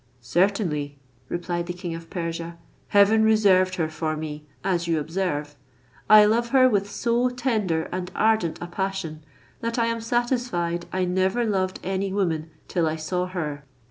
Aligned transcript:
"Certainly," 0.23 0.97
replied 1.29 1.67
the 1.67 1.73
king 1.75 1.93
of 1.93 2.09
Persia, 2.09 2.57
"heaven 2.87 3.23
reserved 3.23 3.75
her 3.75 3.87
for 3.87 4.17
me, 4.17 4.47
as 4.63 4.87
you 4.87 4.99
observe. 4.99 5.55
I 6.09 6.25
love 6.25 6.49
her 6.49 6.67
with 6.67 6.89
so 6.89 7.29
tender 7.29 7.83
and 7.91 8.09
ardent 8.15 8.57
a 8.59 8.65
passion, 8.65 9.23
that 9.59 9.77
I 9.77 9.85
am 9.85 10.01
satisfied 10.01 10.87
I 10.91 11.05
never 11.05 11.45
loved 11.45 11.79
any 11.83 12.11
woman 12.11 12.49
till 12.67 12.87
I 12.87 12.95
saw 12.95 13.27
her. 13.27 13.63